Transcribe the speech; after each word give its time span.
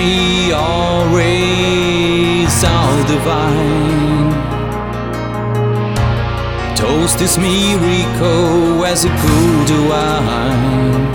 me 0.00 0.52
always 0.52 2.48
so 2.62 2.74
divine. 3.12 4.30
Toast 6.76 7.18
this 7.18 7.36
miracle 7.36 8.84
as 8.92 9.04
it 9.04 9.14
cool 9.22 9.64
to 9.70 9.76
wine. 9.90 11.06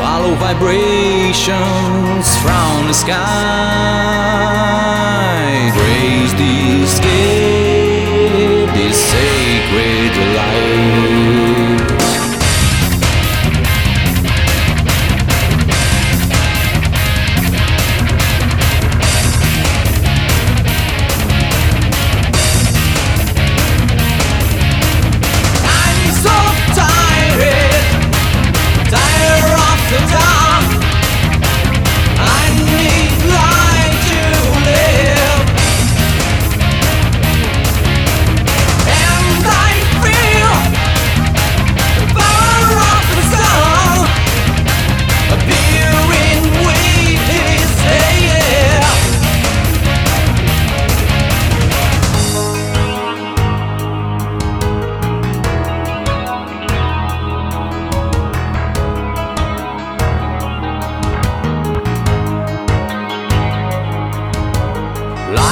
Follow 0.00 0.32
vibrations 0.46 2.26
from 2.42 2.72
the 2.88 2.96
sky. 3.04 3.18
Great 5.76 6.17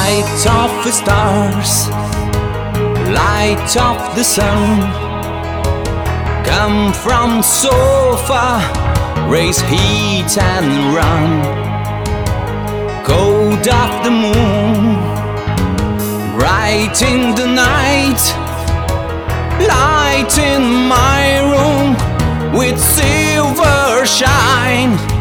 Light 0.09 0.47
of 0.47 0.85
the 0.85 0.93
stars, 0.93 1.89
light 3.11 3.77
of 3.77 4.15
the 4.15 4.23
sun, 4.23 4.81
come 6.45 6.93
from 6.93 7.43
so 7.43 8.17
far, 8.29 8.61
raise 9.29 9.59
heat 9.63 10.33
and 10.39 10.95
run. 10.95 11.31
Cold 13.05 13.67
of 13.67 14.05
the 14.05 14.13
moon, 14.13 14.95
bright 16.39 17.03
in 17.03 17.35
the 17.35 17.49
night, 17.49 18.23
light 19.59 20.39
in 20.39 20.87
my 20.87 21.41
room 21.51 22.53
with 22.57 22.79
silver 22.79 24.07
shine. 24.07 25.16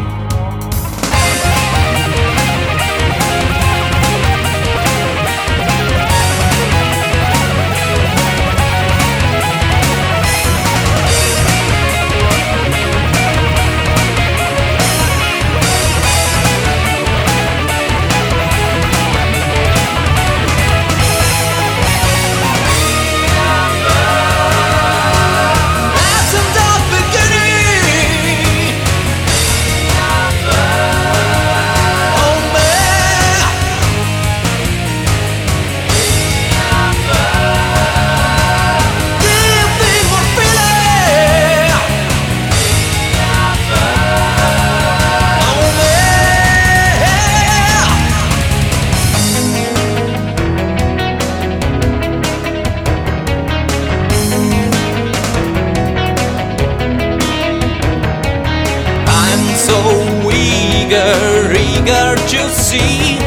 Eager 61.86 62.16
to 62.16 62.48
see. 62.50 63.18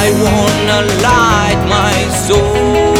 I 0.00 0.10
wanna 0.24 0.80
light 1.02 1.60
my 1.68 1.96
soul, 2.26 2.96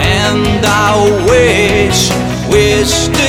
and 0.00 0.64
I 0.66 0.94
wish, 1.26 2.10
wish. 2.50 3.19